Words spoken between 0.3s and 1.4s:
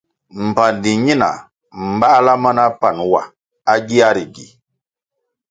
Mbpandi ñina